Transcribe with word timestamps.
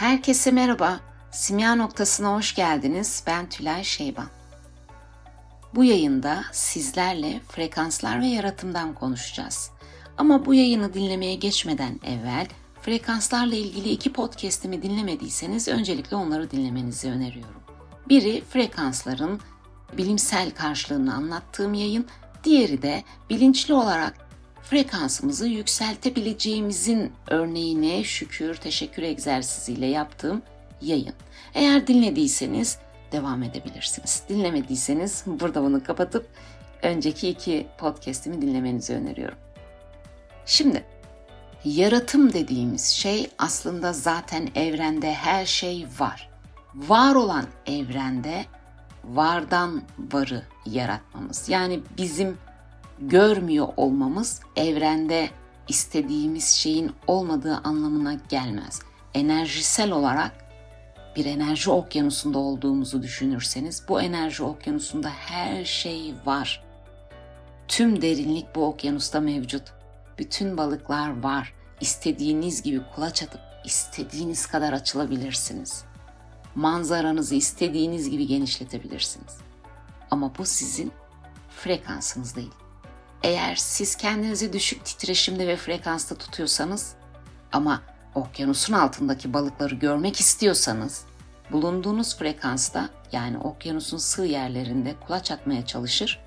Herkese 0.00 0.50
merhaba. 0.50 1.00
Simya 1.30 1.74
noktasına 1.74 2.34
hoş 2.34 2.54
geldiniz. 2.54 3.24
Ben 3.26 3.48
Tülay 3.48 3.84
Şeyban. 3.84 4.26
Bu 5.74 5.84
yayında 5.84 6.44
sizlerle 6.52 7.40
frekanslar 7.48 8.20
ve 8.20 8.26
yaratımdan 8.26 8.94
konuşacağız. 8.94 9.70
Ama 10.18 10.46
bu 10.46 10.54
yayını 10.54 10.94
dinlemeye 10.94 11.34
geçmeden 11.34 12.00
evvel 12.04 12.46
frekanslarla 12.82 13.54
ilgili 13.54 13.90
iki 13.90 14.12
podcast'imi 14.12 14.82
dinlemediyseniz 14.82 15.68
öncelikle 15.68 16.16
onları 16.16 16.50
dinlemenizi 16.50 17.10
öneriyorum. 17.10 17.62
Biri 18.08 18.42
frekansların 18.50 19.40
bilimsel 19.96 20.50
karşılığını 20.50 21.14
anlattığım 21.14 21.74
yayın, 21.74 22.06
diğeri 22.44 22.82
de 22.82 23.04
bilinçli 23.30 23.74
olarak 23.74 24.29
frekansımızı 24.62 25.46
yükseltebileceğimizin 25.46 27.12
örneğine 27.28 28.04
şükür, 28.04 28.56
teşekkür 28.56 29.02
egzersiziyle 29.02 29.86
yaptığım 29.86 30.42
yayın. 30.80 31.14
Eğer 31.54 31.86
dinlediyseniz 31.86 32.78
devam 33.12 33.42
edebilirsiniz. 33.42 34.22
Dinlemediyseniz 34.28 35.22
burada 35.26 35.62
bunu 35.62 35.84
kapatıp 35.84 36.28
önceki 36.82 37.28
iki 37.28 37.66
podcast'imi 37.78 38.42
dinlemenizi 38.42 38.94
öneriyorum. 38.94 39.38
Şimdi 40.46 40.84
yaratım 41.64 42.32
dediğimiz 42.32 42.86
şey 42.86 43.30
aslında 43.38 43.92
zaten 43.92 44.48
evrende 44.54 45.14
her 45.14 45.46
şey 45.46 45.86
var. 45.98 46.30
Var 46.74 47.14
olan 47.14 47.46
evrende 47.66 48.44
vardan 49.04 49.82
varı 50.12 50.42
yaratmamız. 50.66 51.48
Yani 51.48 51.80
bizim 51.98 52.38
görmüyor 53.00 53.68
olmamız 53.76 54.40
evrende 54.56 55.30
istediğimiz 55.68 56.48
şeyin 56.48 56.92
olmadığı 57.06 57.56
anlamına 57.56 58.14
gelmez. 58.28 58.82
Enerjisel 59.14 59.90
olarak 59.90 60.50
bir 61.16 61.24
enerji 61.24 61.70
okyanusunda 61.70 62.38
olduğumuzu 62.38 63.02
düşünürseniz 63.02 63.82
bu 63.88 64.00
enerji 64.00 64.42
okyanusunda 64.42 65.10
her 65.10 65.64
şey 65.64 66.14
var. 66.26 66.64
Tüm 67.68 68.02
derinlik 68.02 68.54
bu 68.54 68.66
okyanusta 68.66 69.20
mevcut. 69.20 69.62
Bütün 70.18 70.56
balıklar 70.56 71.22
var. 71.22 71.54
İstediğiniz 71.80 72.62
gibi 72.62 72.80
kulaç 72.94 73.22
atıp 73.22 73.40
istediğiniz 73.64 74.46
kadar 74.46 74.72
açılabilirsiniz. 74.72 75.84
Manzaranızı 76.54 77.34
istediğiniz 77.34 78.10
gibi 78.10 78.26
genişletebilirsiniz. 78.26 79.36
Ama 80.10 80.32
bu 80.38 80.46
sizin 80.46 80.92
frekansınız 81.48 82.36
değil. 82.36 82.50
Eğer 83.22 83.56
siz 83.56 83.96
kendinizi 83.96 84.52
düşük 84.52 84.84
titreşimde 84.84 85.46
ve 85.46 85.56
frekansta 85.56 86.14
tutuyorsanız 86.14 86.94
ama 87.52 87.82
okyanusun 88.14 88.72
altındaki 88.72 89.32
balıkları 89.32 89.74
görmek 89.74 90.20
istiyorsanız 90.20 91.04
bulunduğunuz 91.52 92.16
frekansta 92.16 92.88
yani 93.12 93.38
okyanusun 93.38 93.98
sığ 93.98 94.24
yerlerinde 94.24 94.94
kulaç 95.06 95.30
atmaya 95.30 95.66
çalışır, 95.66 96.20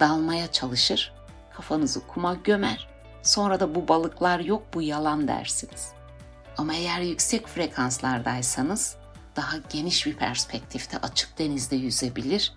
dalmaya 0.00 0.52
çalışır, 0.52 1.12
kafanızı 1.56 2.06
kuma 2.06 2.34
gömer. 2.34 2.88
Sonra 3.22 3.60
da 3.60 3.74
bu 3.74 3.88
balıklar 3.88 4.40
yok 4.40 4.62
bu 4.74 4.82
yalan 4.82 5.28
dersiniz. 5.28 5.88
Ama 6.56 6.74
eğer 6.74 7.00
yüksek 7.00 7.46
frekanslardaysanız 7.48 8.96
daha 9.36 9.56
geniş 9.72 10.06
bir 10.06 10.16
perspektifte 10.16 10.98
açık 10.98 11.38
denizde 11.38 11.76
yüzebilir, 11.76 12.52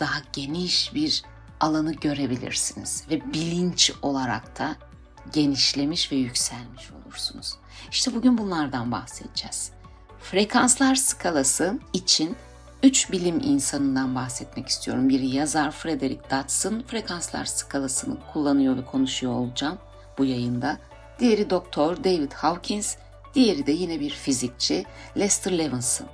daha 0.00 0.18
geniş 0.32 0.94
bir 0.94 1.22
alanı 1.62 1.92
görebilirsiniz 1.92 3.04
ve 3.10 3.32
bilinç 3.32 3.92
olarak 4.02 4.58
da 4.58 4.76
genişlemiş 5.32 6.12
ve 6.12 6.16
yükselmiş 6.16 6.90
olursunuz. 6.92 7.54
İşte 7.90 8.14
bugün 8.14 8.38
bunlardan 8.38 8.92
bahsedeceğiz. 8.92 9.70
Frekanslar 10.20 10.94
skalası 10.94 11.78
için 11.92 12.36
üç 12.82 13.12
bilim 13.12 13.40
insanından 13.40 14.14
bahsetmek 14.14 14.68
istiyorum. 14.68 15.08
Biri 15.08 15.26
yazar 15.26 15.70
Frederick 15.70 16.30
Dodson, 16.30 16.82
frekanslar 16.86 17.44
skalasını 17.44 18.16
kullanıyor 18.32 18.76
ve 18.76 18.84
konuşuyor 18.84 19.32
olacağım 19.32 19.78
bu 20.18 20.24
yayında. 20.24 20.78
Diğeri 21.18 21.50
doktor 21.50 22.04
David 22.04 22.32
Hawkins, 22.32 22.96
diğeri 23.34 23.66
de 23.66 23.72
yine 23.72 24.00
bir 24.00 24.10
fizikçi 24.10 24.84
Lester 25.16 25.58
Levinson. 25.58 26.06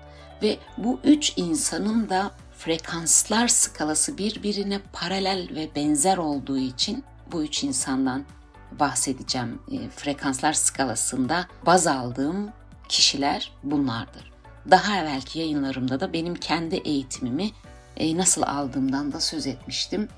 Ve 0.42 0.58
bu 0.78 1.00
üç 1.04 1.32
insanın 1.36 2.08
da 2.08 2.30
frekanslar 2.58 3.48
skalası 3.48 4.18
birbirine 4.18 4.80
paralel 4.92 5.48
ve 5.54 5.68
benzer 5.76 6.16
olduğu 6.16 6.58
için 6.58 7.04
bu 7.32 7.44
üç 7.44 7.64
insandan 7.64 8.24
bahsedeceğim. 8.72 9.62
E, 9.72 9.88
frekanslar 9.88 10.52
skalasında 10.52 11.46
baz 11.66 11.86
aldığım 11.86 12.50
kişiler 12.88 13.52
bunlardır. 13.62 14.32
Daha 14.70 14.98
evvelki 14.98 15.38
yayınlarımda 15.38 16.00
da 16.00 16.12
benim 16.12 16.34
kendi 16.34 16.76
eğitimimi 16.76 17.50
e, 17.96 18.16
nasıl 18.16 18.42
aldığımdan 18.42 19.12
da 19.12 19.20
söz 19.20 19.46
etmiştim. 19.46 20.08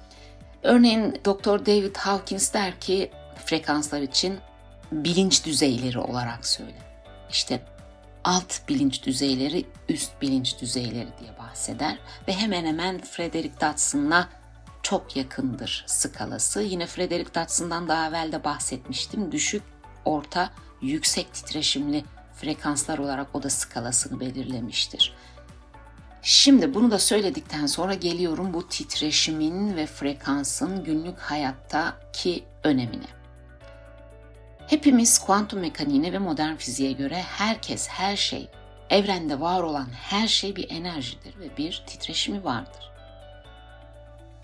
Örneğin 0.63 1.13
Dr. 1.25 1.67
David 1.67 1.97
Hawkins 1.97 2.55
der 2.55 2.81
ki 2.81 3.11
frekanslar 3.47 4.01
için 4.01 4.39
bilinç 4.93 5.47
düzeyleri 5.47 5.99
olarak 5.99 6.47
söyle. 6.47 6.79
İşte 7.31 7.63
alt 8.25 8.69
bilinç 8.69 9.07
düzeyleri, 9.07 9.67
üst 9.89 10.23
bilinç 10.23 10.61
düzeyleri 10.61 11.09
diye 11.21 11.39
bahseder 11.39 11.99
ve 12.29 12.33
hemen 12.33 12.65
hemen 12.65 13.01
Frederick 13.01 13.61
Dodson'la 13.61 14.29
çok 14.83 15.17
yakındır 15.17 15.85
skalası. 15.87 16.63
Yine 16.63 16.87
Frederick 16.87 17.35
Dodson'dan 17.35 17.89
daha 17.89 18.09
evvel 18.09 18.33
de 18.33 18.45
bahsetmiştim. 18.45 19.33
Düşük, 19.33 19.63
orta, 20.05 20.51
yüksek 20.83 21.35
titreşimli 21.35 22.05
frekanslar 22.35 22.99
olarak 22.99 23.35
o 23.35 23.43
da 23.43 23.51
skalasını 23.51 24.21
belirlemiştir. 24.21 25.15
Şimdi 26.23 26.75
bunu 26.75 26.91
da 26.91 26.99
söyledikten 26.99 27.67
sonra 27.67 27.95
geliyorum 27.95 28.55
bu 28.55 28.69
titreşimin 28.69 29.77
ve 29.77 29.87
frekansın 29.87 30.85
günlük 30.85 31.19
hayattaki 31.19 32.45
önemine. 32.65 33.20
Hepimiz 34.71 35.19
kuantum 35.19 35.61
mekaniğine 35.61 36.13
ve 36.13 36.19
modern 36.19 36.57
fiziğe 36.57 36.93
göre 36.93 37.23
herkes, 37.23 37.89
her 37.89 38.17
şey, 38.17 38.49
evrende 38.91 39.41
var 39.41 39.63
olan 39.63 39.89
her 39.93 40.29
şey 40.29 40.57
bir 40.57 40.71
enerjidir 40.71 41.39
ve 41.39 41.57
bir 41.57 41.83
titreşimi 41.87 42.45
vardır. 42.45 42.91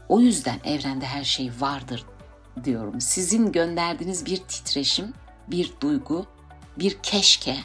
O 0.08 0.20
yüzden 0.20 0.60
evrende 0.64 1.06
her 1.06 1.24
şey 1.24 1.50
vardır 1.58 2.04
diyorum. 2.64 3.00
Sizin 3.00 3.52
gönderdiğiniz 3.52 4.26
bir 4.26 4.36
titreşim, 4.36 5.14
bir 5.48 5.72
duygu, 5.80 6.26
bir 6.78 6.98
keşke, 7.02 7.56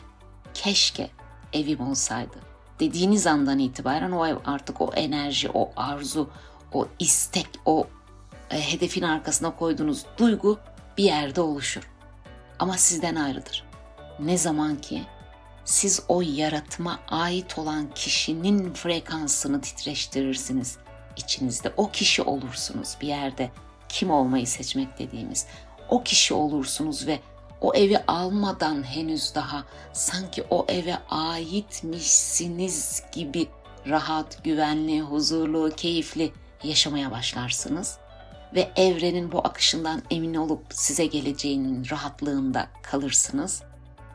keşke 0.53 1.09
evim 1.53 1.81
olsaydı 1.89 2.38
dediğiniz 2.79 3.27
andan 3.27 3.59
itibaren 3.59 4.11
o 4.11 4.27
ev 4.27 4.38
artık 4.45 4.81
o 4.81 4.91
enerji, 4.94 5.50
o 5.53 5.71
arzu, 5.75 6.29
o 6.73 6.88
istek, 7.00 7.47
o 7.66 7.88
e, 8.51 8.71
hedefin 8.71 9.03
arkasına 9.03 9.55
koyduğunuz 9.55 10.05
duygu 10.17 10.59
bir 10.97 11.03
yerde 11.03 11.41
oluşur 11.41 11.91
ama 12.61 12.77
sizden 12.77 13.16
ayrıdır. 13.16 13.63
Ne 14.19 14.38
zaman 14.38 14.81
ki 14.81 15.03
siz 15.66 16.03
o 16.07 16.22
yaratıma 16.22 16.99
ait 17.09 17.59
olan 17.59 17.89
kişinin 17.95 18.73
frekansını 18.73 19.61
titreştirirsiniz. 19.61 20.77
içinizde 21.17 21.73
o 21.77 21.91
kişi 21.91 22.21
olursunuz 22.21 22.97
bir 23.01 23.07
yerde 23.07 23.51
kim 23.89 24.11
olmayı 24.11 24.47
seçmek 24.47 25.00
dediğimiz 25.00 25.45
o 25.89 26.03
kişi 26.03 26.33
olursunuz 26.33 27.07
ve 27.07 27.19
o 27.61 27.73
evi 27.73 27.97
almadan 28.07 28.83
henüz 28.83 29.35
daha 29.35 29.63
sanki 29.94 30.44
o 30.50 30.66
eve 30.69 30.97
aitmişsiniz 31.09 33.03
gibi 33.11 33.47
rahat, 33.88 34.44
güvenli, 34.44 35.01
huzurlu, 35.01 35.71
keyifli 35.77 36.31
yaşamaya 36.63 37.11
başlarsınız 37.11 37.97
ve 38.53 38.72
evrenin 38.75 39.31
bu 39.31 39.39
akışından 39.39 40.01
emin 40.09 40.34
olup 40.35 40.66
size 40.69 41.06
geleceğinin 41.06 41.89
rahatlığında 41.91 42.69
kalırsınız. 42.83 43.63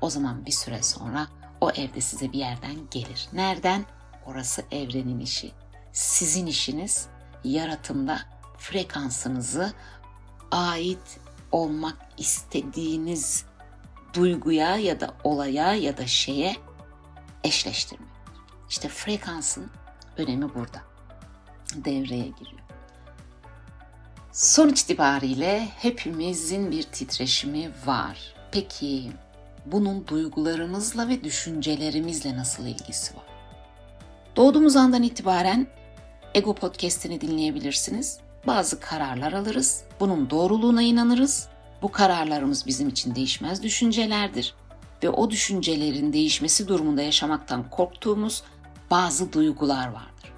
O 0.01 0.11
zaman 0.11 0.47
bir 0.47 0.53
süre 0.53 0.83
sonra 0.83 1.27
o 1.61 1.71
evde 1.71 2.01
size 2.01 2.33
bir 2.33 2.39
yerden 2.39 2.77
gelir. 2.91 3.29
Nereden? 3.33 3.85
Orası 4.27 4.63
evrenin 4.71 5.21
işi. 5.21 5.53
Sizin 5.93 6.47
işiniz 6.47 7.07
yaratımda 7.45 8.21
frekansınızı 8.59 9.73
ait 10.51 11.21
olmak 11.53 11.97
istediğiniz 12.19 13.45
duyguya 14.15 14.77
ya 14.77 15.01
da 15.01 15.15
olaya 15.25 15.75
ya 15.75 15.97
da 15.97 16.07
şeye 16.07 16.57
eşleştirmek. 17.45 18.09
İşte 18.69 18.89
frekansın 18.89 19.71
önemi 20.17 20.55
burada. 20.55 20.83
Devreye 21.75 22.29
giriyor. 22.29 22.56
Sonuç 24.37 24.81
itibariyle 24.81 25.69
hepimizin 25.77 26.71
bir 26.71 26.83
titreşimi 26.83 27.71
var. 27.87 28.19
Peki 28.53 29.13
bunun 29.67 30.07
duygularımızla 30.07 31.09
ve 31.09 31.25
düşüncelerimizle 31.25 32.37
nasıl 32.37 32.67
ilgisi 32.67 33.17
var? 33.17 33.25
Doğduğumuz 34.37 34.77
andan 34.77 35.03
itibaren 35.03 35.67
Ego 36.35 36.55
Podcast'ini 36.55 37.21
dinleyebilirsiniz. 37.21 38.19
Bazı 38.47 38.81
kararlar 38.81 39.33
alırız. 39.33 39.85
Bunun 40.01 40.31
doğruluğuna 40.31 40.83
inanırız. 40.83 41.49
Bu 41.83 41.93
kararlarımız 41.93 42.67
bizim 42.67 42.89
için 42.89 43.15
değişmez 43.15 43.63
düşüncelerdir. 43.63 44.55
ve 45.03 45.11
o 45.11 45.31
düşüncelerin 45.31 46.13
değişmesi 46.13 46.69
durumunda 46.69 47.03
yaşamaktan 47.03 47.71
korktuğumuz 47.71 48.43
bazı 48.91 49.33
duygular 49.33 49.87
vardır. 49.87 50.33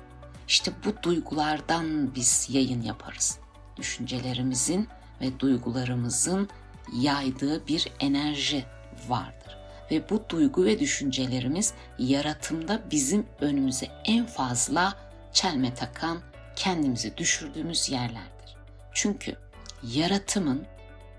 İşte 0.48 0.72
bu 0.84 1.02
duygulardan 1.02 2.14
biz 2.14 2.48
yayın 2.50 2.82
yaparız. 2.82 3.38
Düşüncelerimizin 3.78 4.88
ve 5.20 5.40
duygularımızın 5.40 6.48
yaydığı 6.96 7.66
bir 7.66 7.92
enerji 8.00 8.64
vardır. 9.08 9.58
Ve 9.90 10.10
bu 10.10 10.24
duygu 10.28 10.64
ve 10.64 10.78
düşüncelerimiz 10.78 11.74
yaratımda 11.98 12.82
bizim 12.90 13.26
önümüze 13.40 13.88
en 14.04 14.26
fazla 14.26 14.94
çelme 15.32 15.74
takan, 15.74 16.18
kendimizi 16.56 17.16
düşürdüğümüz 17.16 17.90
yerlerdir. 17.90 18.56
Çünkü 18.92 19.36
yaratımın 19.82 20.66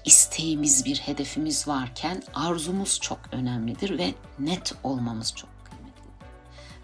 isteğimiz, 0.05 0.85
bir 0.85 0.97
hedefimiz 0.97 1.67
varken 1.67 2.23
arzumuz 2.33 2.99
çok 2.99 3.19
önemlidir 3.31 3.97
ve 3.97 4.13
net 4.39 4.73
olmamız 4.83 5.35
çok 5.35 5.49
kıymetlidir. 5.65 6.11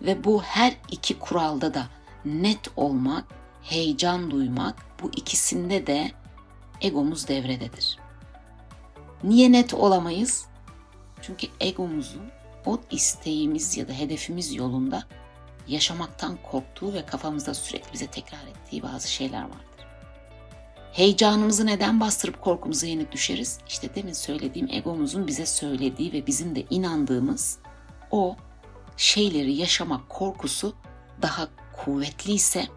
Ve 0.01 0.24
bu 0.24 0.44
her 0.44 0.74
iki 0.92 1.19
kuralda 1.19 1.74
da 1.74 1.88
net 2.25 2.60
olmak, 2.75 3.25
heyecan 3.65 4.31
duymak 4.31 4.85
bu 5.01 5.12
ikisinde 5.15 5.88
de 5.88 6.12
egomuz 6.81 7.27
devrededir. 7.27 7.97
Niye 9.23 9.51
net 9.51 9.73
olamayız? 9.73 10.45
Çünkü 11.21 11.47
egomuzun 11.59 12.29
o 12.65 12.79
isteğimiz 12.91 13.77
ya 13.77 13.88
da 13.88 13.94
hedefimiz 13.94 14.53
yolunda 14.53 15.03
yaşamaktan 15.67 16.38
korktuğu 16.51 16.94
ve 16.94 17.06
kafamızda 17.06 17.53
sürekli 17.53 17.94
bize 17.94 18.07
tekrar 18.07 18.47
ettiği 18.47 18.83
bazı 18.83 19.12
şeyler 19.12 19.41
vardır. 19.41 19.85
Heyecanımızı 20.91 21.65
neden 21.65 22.00
bastırıp 22.00 22.41
korkumuza 22.41 22.88
yenik 22.88 23.11
düşeriz? 23.11 23.59
İşte 23.68 23.95
demin 23.95 24.13
söylediğim 24.13 24.68
egomuzun 24.71 25.27
bize 25.27 25.45
söylediği 25.45 26.13
ve 26.13 26.27
bizim 26.27 26.56
de 26.56 26.65
inandığımız 26.69 27.57
o 28.11 28.35
şeyleri 28.97 29.53
yaşamak 29.53 30.09
korkusu 30.09 30.75
daha 31.21 31.47
kuvvetliyse 31.73 32.68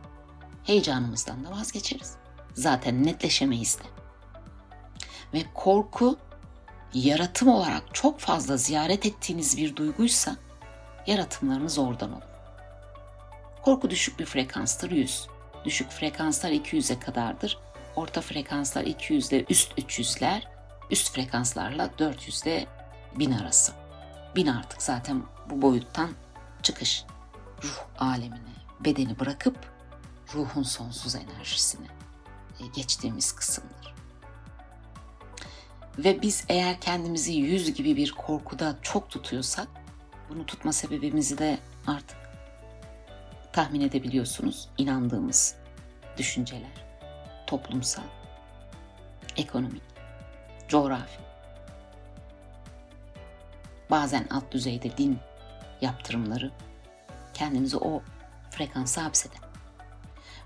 heyecanımızdan 0.69 1.45
da 1.45 1.51
vazgeçeriz. 1.51 2.15
Zaten 2.55 3.05
netleşemeyiz 3.07 3.79
de. 3.79 3.83
Ve 5.35 5.45
korku 5.55 6.17
yaratım 6.95 7.49
olarak 7.49 7.83
çok 7.95 8.21
fazla 8.21 8.57
ziyaret 8.57 9.07
ettiğiniz 9.07 9.57
bir 9.57 9.77
duyguysa 9.77 10.37
yaratımlarınız 11.07 11.79
oradan 11.79 12.13
olur. 12.13 12.23
Korku 13.63 13.91
düşük 13.91 14.19
bir 14.19 14.25
frekanstır 14.25 14.91
100. 14.91 15.27
Düşük 15.65 15.91
frekanslar 15.91 16.51
200'e 16.51 17.01
kadardır. 17.01 17.59
Orta 17.97 18.21
frekanslar 18.21 18.85
200 18.85 19.33
ile 19.33 19.45
üst 19.49 19.79
300'ler, 19.79 20.43
üst 20.91 21.15
frekanslarla 21.15 21.91
400 21.99 22.43
ile 22.43 22.67
1000 23.19 23.33
arası. 23.33 23.73
1000 24.37 24.47
artık 24.47 24.83
zaten 24.83 25.23
bu 25.51 25.63
boyuttan 25.63 26.11
çıkış. 26.63 27.05
Ruh 27.63 27.87
alemine, 27.99 28.55
bedeni 28.81 29.19
bırakıp 29.19 29.78
ruhun 30.35 30.63
sonsuz 30.63 31.15
enerjisine 31.15 31.87
e, 32.61 32.67
geçtiğimiz 32.67 33.33
kısımdır. 33.33 33.95
Ve 35.99 36.23
biz 36.23 36.45
eğer 36.49 36.81
kendimizi 36.81 37.33
yüz 37.33 37.75
gibi 37.75 37.97
bir 37.97 38.13
korkuda 38.13 38.79
çok 38.83 39.11
tutuyorsak, 39.11 39.69
bunu 40.31 40.47
tutma 40.47 40.73
sebebimizi 40.73 41.39
de 41.39 41.59
artık 41.87 42.19
tahmin 43.53 43.81
edebiliyorsunuz. 43.81 44.69
İnandığımız 44.79 45.57
düşünceler, 46.17 46.87
toplumsal, 47.47 48.03
ekonomik, 49.37 49.83
coğrafi, 50.69 51.21
bazen 53.91 54.27
alt 54.31 54.53
düzeyde 54.53 54.97
din 54.97 55.19
yaptırımları 55.81 56.51
kendimizi 57.35 57.77
o 57.77 58.03
frekansa 58.51 59.05
hapseder. 59.05 59.48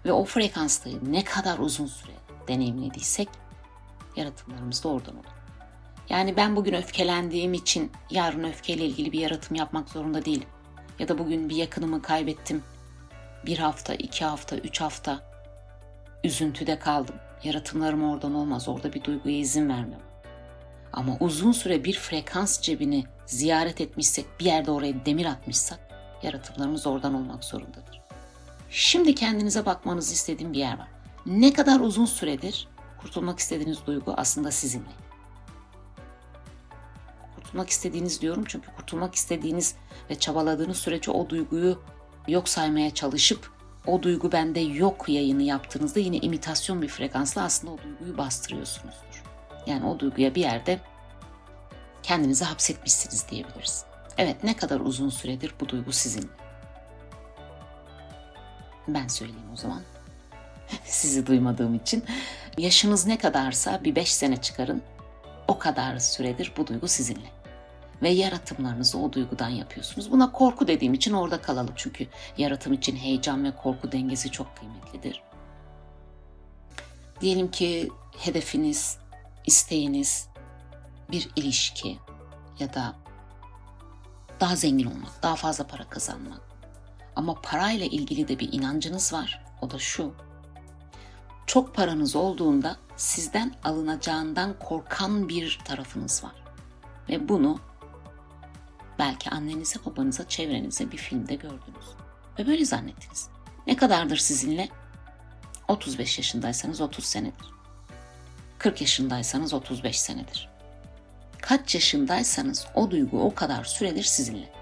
Ve 0.04 0.12
o 0.12 0.24
frekanstayı 0.24 0.98
ne 1.12 1.24
kadar 1.24 1.58
uzun 1.58 1.86
süre 1.86 2.12
deneyimlediysek 2.48 3.28
yaratımlarımız 4.16 4.84
da 4.84 4.88
oradan 4.88 5.14
olur. 5.14 5.24
Yani 6.08 6.36
ben 6.36 6.56
bugün 6.56 6.74
öfkelendiğim 6.74 7.54
için 7.54 7.92
yarın 8.10 8.44
öfkeyle 8.44 8.84
ilgili 8.84 9.12
bir 9.12 9.20
yaratım 9.20 9.56
yapmak 9.56 9.88
zorunda 9.88 10.24
değilim. 10.24 10.48
Ya 10.98 11.08
da 11.08 11.18
bugün 11.18 11.48
bir 11.48 11.56
yakınımı 11.56 12.02
kaybettim. 12.02 12.62
Bir 13.46 13.58
hafta, 13.58 13.94
iki 13.94 14.24
hafta, 14.24 14.56
üç 14.56 14.80
hafta 14.80 15.20
üzüntüde 16.24 16.78
kaldım. 16.78 17.14
Yaratımlarım 17.44 18.12
oradan 18.12 18.34
olmaz. 18.34 18.68
Orada 18.68 18.92
bir 18.92 19.04
duyguya 19.04 19.38
izin 19.38 19.68
vermem. 19.68 20.00
Ama 20.92 21.16
uzun 21.20 21.52
süre 21.52 21.84
bir 21.84 21.98
frekans 21.98 22.60
cebini 22.60 23.04
ziyaret 23.26 23.80
etmişsek, 23.80 24.26
bir 24.40 24.44
yerde 24.44 24.70
oraya 24.70 25.06
demir 25.06 25.26
atmışsak, 25.26 25.80
yaratımlarımız 26.22 26.86
oradan 26.86 27.14
olmak 27.14 27.44
zorundadır. 27.44 27.91
Şimdi 28.74 29.14
kendinize 29.14 29.66
bakmanızı 29.66 30.12
istediğim 30.14 30.52
bir 30.52 30.58
yer 30.58 30.78
var. 30.78 30.88
Ne 31.26 31.52
kadar 31.52 31.80
uzun 31.80 32.04
süredir 32.04 32.68
kurtulmak 33.00 33.38
istediğiniz 33.38 33.86
duygu 33.86 34.14
aslında 34.16 34.50
sizinle. 34.50 34.92
Kurtulmak 37.34 37.70
istediğiniz 37.70 38.20
diyorum 38.20 38.44
çünkü 38.48 38.74
kurtulmak 38.76 39.14
istediğiniz 39.14 39.74
ve 40.10 40.14
çabaladığınız 40.14 40.76
sürece 40.76 41.10
o 41.10 41.28
duyguyu 41.28 41.82
yok 42.28 42.48
saymaya 42.48 42.94
çalışıp 42.94 43.50
o 43.86 44.02
duygu 44.02 44.32
bende 44.32 44.60
yok 44.60 45.08
yayını 45.08 45.42
yaptığınızda 45.42 46.00
yine 46.00 46.16
imitasyon 46.16 46.82
bir 46.82 46.88
frekansla 46.88 47.42
aslında 47.42 47.72
o 47.72 47.78
duyguyu 47.78 48.18
bastırıyorsunuzdur. 48.18 49.22
Yani 49.66 49.86
o 49.86 49.98
duyguya 49.98 50.34
bir 50.34 50.40
yerde 50.40 50.80
kendinizi 52.02 52.44
hapsetmişsiniz 52.44 53.26
diyebiliriz. 53.30 53.84
Evet 54.18 54.44
ne 54.44 54.56
kadar 54.56 54.80
uzun 54.80 55.08
süredir 55.08 55.54
bu 55.60 55.68
duygu 55.68 55.92
sizin. 55.92 56.30
Ben 58.88 59.08
söyleyeyim 59.08 59.50
o 59.52 59.56
zaman. 59.56 59.82
Sizi 60.84 61.26
duymadığım 61.26 61.74
için. 61.74 62.04
Yaşınız 62.58 63.06
ne 63.06 63.18
kadarsa 63.18 63.84
bir 63.84 63.94
beş 63.94 64.12
sene 64.12 64.36
çıkarın. 64.36 64.82
O 65.48 65.58
kadar 65.58 65.98
süredir 65.98 66.52
bu 66.56 66.66
duygu 66.66 66.88
sizinle. 66.88 67.32
Ve 68.02 68.08
yaratımlarınızı 68.08 68.98
o 68.98 69.12
duygudan 69.12 69.48
yapıyorsunuz. 69.48 70.12
Buna 70.12 70.32
korku 70.32 70.68
dediğim 70.68 70.94
için 70.94 71.12
orada 71.12 71.42
kalalım. 71.42 71.74
Çünkü 71.76 72.06
yaratım 72.38 72.72
için 72.72 72.96
heyecan 72.96 73.44
ve 73.44 73.56
korku 73.56 73.92
dengesi 73.92 74.30
çok 74.30 74.56
kıymetlidir. 74.56 75.22
Diyelim 77.20 77.50
ki 77.50 77.88
hedefiniz, 78.18 78.98
isteğiniz 79.46 80.28
bir 81.10 81.28
ilişki 81.36 81.98
ya 82.58 82.74
da 82.74 82.94
daha 84.40 84.56
zengin 84.56 84.86
olmak, 84.86 85.22
daha 85.22 85.36
fazla 85.36 85.66
para 85.66 85.84
kazanmak. 85.84 86.51
Ama 87.16 87.34
parayla 87.34 87.86
ilgili 87.86 88.28
de 88.28 88.38
bir 88.38 88.52
inancınız 88.52 89.12
var. 89.12 89.44
O 89.62 89.70
da 89.70 89.78
şu. 89.78 90.14
Çok 91.46 91.74
paranız 91.74 92.16
olduğunda 92.16 92.76
sizden 92.96 93.54
alınacağından 93.64 94.58
korkan 94.58 95.28
bir 95.28 95.58
tarafınız 95.64 96.24
var. 96.24 96.42
Ve 97.08 97.28
bunu 97.28 97.60
belki 98.98 99.30
annenize, 99.30 99.84
babanıza, 99.86 100.28
çevrenize 100.28 100.92
bir 100.92 100.96
filmde 100.96 101.34
gördünüz. 101.34 101.86
Ve 102.38 102.46
böyle 102.46 102.64
zannettiniz. 102.64 103.28
Ne 103.66 103.76
kadardır 103.76 104.16
sizinle? 104.16 104.68
35 105.68 106.18
yaşındaysanız 106.18 106.80
30 106.80 107.04
senedir. 107.04 107.52
40 108.58 108.80
yaşındaysanız 108.80 109.54
35 109.54 110.00
senedir. 110.00 110.48
Kaç 111.40 111.74
yaşındaysanız 111.74 112.66
o 112.74 112.90
duygu 112.90 113.20
o 113.20 113.34
kadar 113.34 113.64
süredir 113.64 114.02
sizinle. 114.02 114.61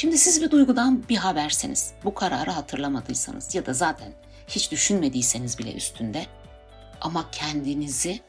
Şimdi 0.00 0.18
siz 0.18 0.42
bir 0.42 0.50
duygudan 0.50 1.08
bir 1.08 1.16
haberseniz, 1.16 1.92
bu 2.04 2.14
kararı 2.14 2.50
hatırlamadıysanız 2.50 3.54
ya 3.54 3.66
da 3.66 3.72
zaten 3.72 4.12
hiç 4.48 4.72
düşünmediyseniz 4.72 5.58
bile 5.58 5.74
üstünde 5.74 6.26
ama 7.00 7.30
kendinizi 7.32 8.20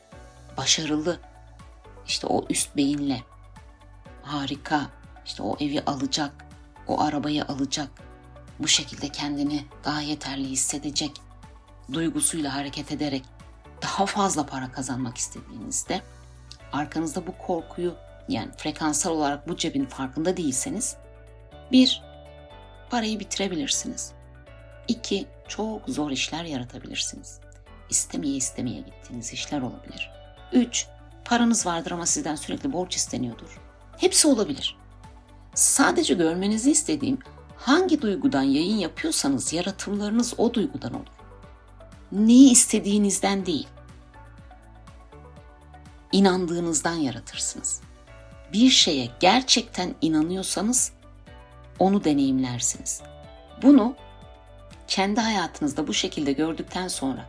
başarılı 0.58 1.20
işte 2.08 2.28
o 2.28 2.46
üst 2.50 2.76
beyinle 2.76 3.22
harika 4.22 4.88
işte 5.26 5.44
o 5.44 5.58
evi 5.60 5.82
alacak, 5.82 6.46
o 6.88 7.02
arabayı 7.02 7.46
alacak, 7.46 7.90
bu 8.60 8.68
şekilde 8.68 9.10
kendini 9.10 9.66
daha 9.84 10.02
yeterli 10.02 10.48
hissedecek 10.48 11.12
duygusuyla 11.94 12.56
hareket 12.56 12.92
ederek 12.92 13.24
daha 13.82 14.06
fazla 14.06 14.46
para 14.46 14.72
kazanmak 14.72 15.18
istediğinizde 15.18 16.02
arkanızda 16.72 17.28
bu 17.28 17.38
korkuyu 17.38 17.96
yani 18.30 18.52
frekansal 18.58 19.12
olarak 19.12 19.48
bu 19.48 19.58
cebin 19.58 19.86
farkında 19.86 20.38
değilseniz 20.38 20.98
bir, 21.72 22.02
parayı 22.90 23.20
bitirebilirsiniz. 23.20 24.12
İki, 24.88 25.28
çok 25.48 25.90
zor 25.90 26.12
işler 26.12 26.44
yaratabilirsiniz. 26.44 27.40
İstemeye 27.90 28.36
istemeye 28.36 28.82
gittiğiniz 28.82 29.34
işler 29.34 29.62
olabilir. 29.62 30.12
Üç, 30.54 30.88
paranız 31.26 31.66
vardır 31.66 31.92
ama 31.92 32.06
sizden 32.06 32.36
sürekli 32.36 32.74
borç 32.74 32.96
isteniyordur. 32.96 33.62
Hepsi 33.98 34.28
olabilir. 34.28 34.78
Sadece 35.54 36.14
görmenizi 36.14 36.72
istediğim 36.72 37.20
hangi 37.58 38.02
duygudan 38.02 38.42
yayın 38.44 38.78
yapıyorsanız 38.78 39.54
yaratımlarınız 39.54 40.34
o 40.38 40.54
duygudan 40.54 40.94
olur. 40.94 41.08
Neyi 42.12 42.52
istediğinizden 42.52 43.46
değil. 43.46 43.68
İnandığınızdan 46.12 46.94
yaratırsınız. 46.96 47.82
bir 48.54 48.70
şeye 48.70 49.10
gerçekten 49.20 49.96
inanıyorsanız 50.02 50.92
onu 51.80 52.04
deneyimlersiniz. 52.04 53.02
Bunu 53.62 53.96
kendi 54.88 55.22
hayatınızda 55.22 55.88
bu 55.88 55.94
şekilde 55.94 56.32
gördükten 56.32 56.88
sonra 56.88 57.26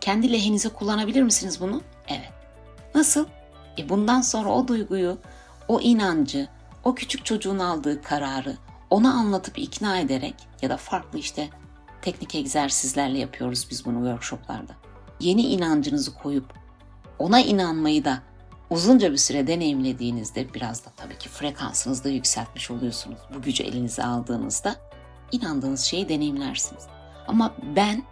kendi 0.00 0.32
lehinize 0.32 0.68
kullanabilir 0.68 1.22
misiniz 1.22 1.60
bunu? 1.60 1.82
Evet. 2.08 2.32
Nasıl? 2.94 3.26
E 3.78 3.88
bundan 3.88 4.20
sonra 4.20 4.48
o 4.48 4.68
duyguyu, 4.68 5.18
o 5.68 5.80
inancı, 5.80 6.48
o 6.84 6.94
küçük 6.94 7.24
çocuğun 7.24 7.58
aldığı 7.58 8.02
kararı 8.02 8.56
ona 8.90 9.12
anlatıp 9.12 9.58
ikna 9.58 9.98
ederek 9.98 10.34
ya 10.62 10.70
da 10.70 10.76
farklı 10.76 11.18
işte 11.18 11.48
teknik 12.02 12.34
egzersizlerle 12.34 13.18
yapıyoruz 13.18 13.66
biz 13.70 13.84
bunu 13.84 13.96
workshoplarda. 13.96 14.72
Yeni 15.20 15.42
inancınızı 15.42 16.14
koyup 16.14 16.54
ona 17.18 17.40
inanmayı 17.40 18.04
da 18.04 18.22
uzunca 18.70 19.12
bir 19.12 19.16
süre 19.16 19.46
deneyimlediğinizde 19.46 20.54
biraz 20.54 20.86
da 20.86 20.90
tabii 20.96 21.18
ki 21.18 21.28
frekansınızı 21.28 22.04
da 22.04 22.08
yükseltmiş 22.08 22.70
oluyorsunuz. 22.70 23.18
Bu 23.34 23.42
gücü 23.42 23.62
elinize 23.62 24.04
aldığınızda 24.04 24.76
inandığınız 25.32 25.80
şeyi 25.80 26.08
deneyimlersiniz. 26.08 26.84
Ama 27.26 27.54
ben 27.76 28.02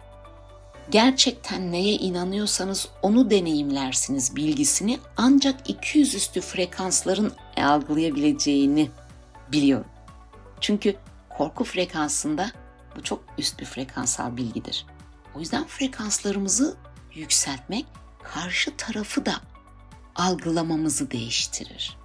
gerçekten 0.91 1.71
neye 1.71 1.93
inanıyorsanız 1.93 2.87
onu 3.01 3.29
deneyimlersiniz 3.29 4.35
bilgisini 4.35 4.99
ancak 5.17 5.69
200 5.69 6.15
üstü 6.15 6.41
frekansların 6.41 7.33
algılayabileceğini 7.57 8.89
biliyorum. 9.51 9.87
Çünkü 10.61 10.95
korku 11.29 11.63
frekansında 11.63 12.51
bu 12.95 13.03
çok 13.03 13.23
üst 13.37 13.59
bir 13.59 13.65
frekansal 13.65 14.37
bilgidir. 14.37 14.85
O 15.35 15.39
yüzden 15.39 15.67
frekanslarımızı 15.67 16.77
yükseltmek 17.13 17.85
karşı 18.23 18.77
tarafı 18.77 19.25
da 19.25 19.33
algılamamızı 20.17 21.11
değiştirir. 21.11 21.97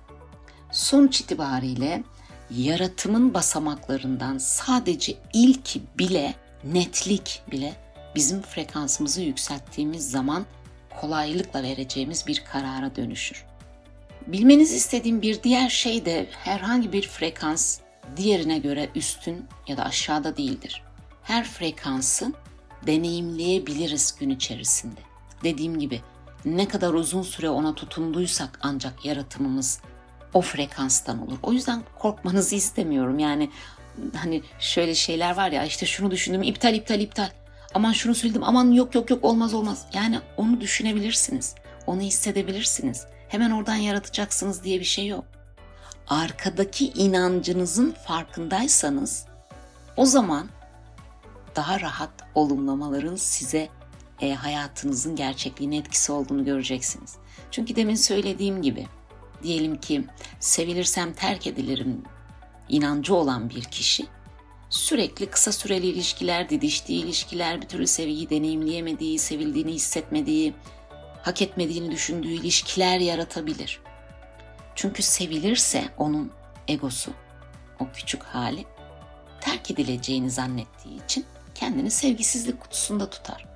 Sonuç 0.71 1.21
itibariyle 1.21 2.03
yaratımın 2.51 3.35
basamaklarından 3.35 4.39
sadece 4.39 5.15
ilki 5.33 5.83
bile 5.99 6.35
netlik 6.65 7.43
bile 7.53 7.75
bizim 8.15 8.43
frekansımızı 8.43 9.23
yükselttiğimiz 9.23 10.11
zaman 10.11 10.47
kolaylıkla 11.01 11.63
vereceğimiz 11.63 12.27
bir 12.27 12.45
karara 12.45 12.97
dönüşür. 12.97 13.45
Bilmenizi 14.27 14.77
istediğim 14.77 15.23
bir 15.23 15.43
diğer 15.43 15.69
şey 15.69 16.05
de 16.05 16.27
herhangi 16.31 16.93
bir 16.93 17.09
frekans 17.09 17.79
diğerine 18.17 18.59
göre 18.59 18.89
üstün 18.95 19.47
ya 19.69 19.77
da 19.77 19.85
aşağıda 19.85 20.37
değildir. 20.37 20.83
Her 21.23 21.45
frekansı 21.45 22.33
deneyimleyebiliriz 22.87 24.17
gün 24.21 24.31
içerisinde. 24.31 25.01
Dediğim 25.45 25.79
gibi 25.79 26.01
ne 26.45 26.69
kadar 26.69 26.95
uzun 26.95 27.23
süre 27.23 27.49
ona 27.51 27.75
tutunduysak 27.75 28.59
ancak 28.63 29.05
yaratımımız 29.05 29.81
o 30.35 30.41
frekanstan 30.41 31.27
olur. 31.27 31.39
O 31.43 31.53
yüzden 31.53 31.83
korkmanızı 31.99 32.55
istemiyorum. 32.55 33.19
Yani 33.19 33.51
hani 34.17 34.43
şöyle 34.59 34.95
şeyler 34.95 35.37
var 35.37 35.53
ya 35.53 35.65
işte 35.65 35.87
şunu 35.87 36.11
düşündüm 36.11 36.43
iptal 36.43 36.75
iptal 36.75 37.01
iptal. 37.01 37.31
Aman 37.75 37.93
şunu 37.93 38.15
söyledim 38.15 38.43
aman 38.43 38.73
yok 38.73 38.95
yok 38.95 39.11
yok 39.11 39.25
olmaz 39.25 39.55
olmaz. 39.55 39.87
Yani 39.95 40.19
onu 40.37 40.61
düşünebilirsiniz. 40.61 41.55
Onu 41.87 42.01
hissedebilirsiniz. 42.01 43.07
Hemen 43.29 43.51
oradan 43.51 43.77
yaratacaksınız 43.77 44.65
diye 44.65 44.81
bir 44.81 44.85
şey 44.85 45.07
yok. 45.07 45.25
Arkadaki 46.09 46.89
inancınızın 46.89 47.93
farkındaysanız 48.07 49.27
o 49.97 50.05
zaman 50.07 50.49
daha 51.57 51.81
rahat 51.81 52.11
olumlamaların 52.35 53.17
size 53.17 53.69
e, 54.23 54.35
hayatınızın 54.35 55.17
gerçekliğine 55.17 55.77
etkisi 55.77 56.13
olduğunu 56.13 56.45
göreceksiniz. 56.45 57.17
Çünkü 57.51 57.77
demin 57.77 57.95
söylediğim 57.95 58.63
gibi 58.63 58.87
diyelim 59.43 59.81
ki 59.81 60.05
sevilirsem 60.41 61.13
terk 61.13 61.47
edilirim 61.47 62.03
inancı 62.69 63.15
olan 63.15 63.51
bir 63.51 63.63
kişi 63.63 64.07
sürekli 64.71 65.27
kısa 65.27 65.53
süreli 65.53 65.87
ilişkiler, 65.87 66.49
didiştiği 66.49 67.05
ilişkiler, 67.05 67.63
bir 67.63 67.69
türlü 67.69 67.87
sevgiyi 67.87 68.31
deneyimleyemediği, 68.31 69.19
sevildiğini 69.19 69.73
hissetmediği, 69.73 70.55
hak 71.23 71.43
etmediğini 71.43 71.91
düşündüğü 71.91 72.33
ilişkiler 72.33 72.99
yaratabilir. 72.99 73.81
Çünkü 74.75 75.03
sevilirse 75.03 75.85
onun 75.99 76.33
egosu, 76.69 77.13
o 77.81 77.87
küçük 77.95 78.23
hali 78.23 78.65
terk 79.41 79.71
edileceğini 79.71 80.31
zannettiği 80.31 81.05
için 81.05 81.25
kendini 81.55 81.91
sevgisizlik 81.91 82.61
kutusunda 82.61 83.11
tutar. 83.11 83.52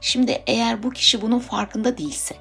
Şimdi 0.00 0.42
eğer 0.46 0.82
bu 0.82 0.90
kişi 0.90 1.22
bunun 1.22 1.38
farkında 1.38 1.98
değilse, 1.98 2.36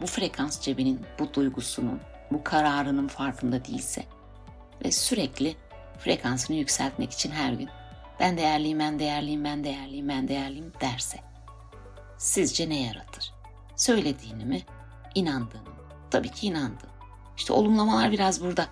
bu 0.00 0.06
frekans 0.06 0.60
cebinin, 0.60 1.00
bu 1.18 1.34
duygusunun, 1.34 2.00
bu 2.30 2.44
kararının 2.44 3.08
farkında 3.08 3.64
değilse 3.64 4.04
ve 4.84 4.92
sürekli 4.92 5.56
frekansını 5.98 6.56
yükseltmek 6.56 7.12
için 7.12 7.30
her 7.30 7.52
gün 7.52 7.68
ben 8.20 8.38
değerliyim, 8.38 8.78
ben 8.78 8.98
değerliyim, 8.98 9.44
ben 9.44 9.64
değerliyim, 9.64 10.08
ben 10.08 10.28
değerliyim 10.28 10.72
derse 10.80 11.18
sizce 12.18 12.68
ne 12.68 12.82
yaratır? 12.82 13.32
Söylediğini 13.76 14.44
mi, 14.44 14.62
inandığını 15.14 15.62
mı? 15.62 15.76
Tabii 16.10 16.30
ki 16.30 16.46
inandı. 16.46 16.84
İşte 17.36 17.52
olumlamalar 17.52 18.12
biraz 18.12 18.44
burada. 18.44 18.66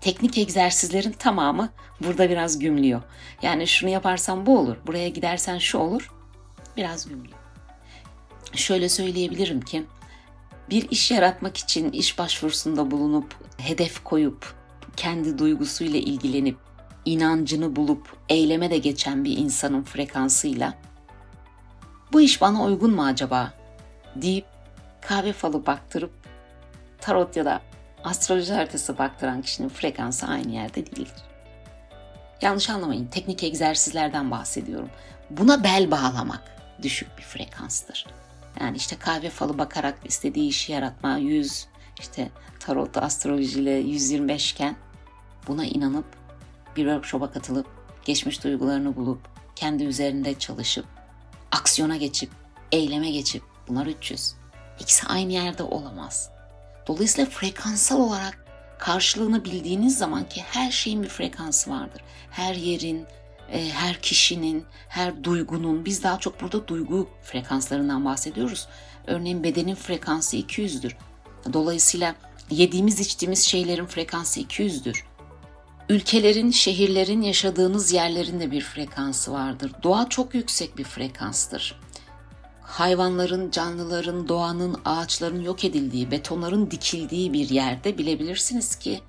Teknik 0.00 0.38
egzersizlerin 0.38 1.12
tamamı 1.12 1.68
burada 2.00 2.30
biraz 2.30 2.58
gümlüyor. 2.58 3.02
Yani 3.42 3.66
şunu 3.66 3.90
yaparsan 3.90 4.46
bu 4.46 4.58
olur, 4.58 4.76
buraya 4.86 5.08
gidersen 5.08 5.58
şu 5.58 5.78
olur, 5.78 6.10
biraz 6.76 7.08
gümlüyor. 7.08 7.38
Şöyle 8.52 8.88
söyleyebilirim 8.88 9.60
ki 9.60 9.84
bir 10.70 10.90
iş 10.90 11.10
yaratmak 11.10 11.56
için 11.56 11.92
iş 11.92 12.18
başvurusunda 12.18 12.90
bulunup 12.90 13.34
hedef 13.58 14.04
koyup 14.04 14.54
kendi 14.96 15.38
duygusuyla 15.38 15.98
ilgilenip 15.98 16.56
inancını 17.04 17.76
bulup 17.76 18.16
eyleme 18.28 18.70
de 18.70 18.78
geçen 18.78 19.24
bir 19.24 19.36
insanın 19.36 19.82
frekansıyla 19.82 20.74
bu 22.12 22.20
iş 22.20 22.40
bana 22.40 22.64
uygun 22.64 22.90
mu 22.90 23.04
acaba 23.04 23.52
deyip 24.16 24.46
kahve 25.00 25.32
falı 25.32 25.66
baktırıp 25.66 26.12
tarot 27.00 27.36
ya 27.36 27.44
da 27.44 27.60
astroloji 28.04 28.52
haritası 28.52 28.98
baktıran 28.98 29.42
kişinin 29.42 29.68
frekansı 29.68 30.26
aynı 30.26 30.52
yerde 30.52 30.86
değildir. 30.86 31.22
Yanlış 32.42 32.70
anlamayın 32.70 33.06
teknik 33.06 33.42
egzersizlerden 33.42 34.30
bahsediyorum. 34.30 34.90
Buna 35.30 35.64
bel 35.64 35.90
bağlamak 35.90 36.53
düşük 36.82 37.18
bir 37.18 37.22
frekanstır. 37.22 38.06
Yani 38.60 38.76
işte 38.76 38.96
kahve 38.96 39.30
falı 39.30 39.58
bakarak 39.58 39.98
istediği 40.04 40.48
işi 40.48 40.72
yaratma 40.72 41.16
100 41.16 41.66
işte 42.00 42.30
tarot 42.60 42.96
astrolojiyle 42.96 43.70
125 43.70 44.52
iken 44.52 44.76
buna 45.48 45.64
inanıp 45.64 46.06
bir 46.76 46.82
workshop'a 46.82 47.30
katılıp 47.30 47.66
geçmiş 48.04 48.44
duygularını 48.44 48.96
bulup 48.96 49.28
kendi 49.56 49.84
üzerinde 49.84 50.38
çalışıp 50.38 50.86
aksiyona 51.52 51.96
geçip 51.96 52.30
eyleme 52.72 53.10
geçip 53.10 53.42
bunlar 53.68 53.86
300. 53.86 54.34
İkisi 54.80 55.06
aynı 55.06 55.32
yerde 55.32 55.62
olamaz. 55.62 56.30
Dolayısıyla 56.86 57.30
frekansal 57.30 58.00
olarak 58.00 58.44
karşılığını 58.78 59.44
bildiğiniz 59.44 59.98
zaman 59.98 60.28
ki 60.28 60.42
her 60.42 60.70
şeyin 60.70 61.02
bir 61.02 61.08
frekansı 61.08 61.70
vardır. 61.70 62.02
Her 62.30 62.54
yerin, 62.54 63.06
her 63.50 64.00
kişinin, 64.02 64.64
her 64.88 65.24
duygunun, 65.24 65.84
biz 65.84 66.02
daha 66.02 66.18
çok 66.18 66.40
burada 66.40 66.68
duygu 66.68 67.08
frekanslarından 67.22 68.04
bahsediyoruz. 68.04 68.68
Örneğin 69.06 69.44
bedenin 69.44 69.74
frekansı 69.74 70.36
200'dür. 70.36 70.92
Dolayısıyla 71.52 72.14
yediğimiz 72.50 73.00
içtiğimiz 73.00 73.42
şeylerin 73.42 73.86
frekansı 73.86 74.40
200'dür. 74.40 75.04
Ülkelerin, 75.88 76.50
şehirlerin, 76.50 77.22
yaşadığınız 77.22 77.92
yerlerin 77.92 78.40
de 78.40 78.50
bir 78.50 78.60
frekansı 78.60 79.32
vardır. 79.32 79.72
Doğa 79.82 80.08
çok 80.08 80.34
yüksek 80.34 80.78
bir 80.78 80.84
frekanstır. 80.84 81.80
Hayvanların, 82.62 83.50
canlıların, 83.50 84.28
doğanın, 84.28 84.80
ağaçların 84.84 85.42
yok 85.42 85.64
edildiği, 85.64 86.10
betonların 86.10 86.70
dikildiği 86.70 87.32
bir 87.32 87.48
yerde 87.48 87.98
bilebilirsiniz 87.98 88.76
ki 88.76 89.00